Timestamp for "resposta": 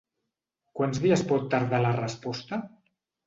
1.99-2.61